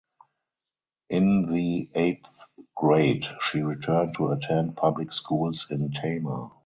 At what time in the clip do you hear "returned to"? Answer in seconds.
3.61-4.29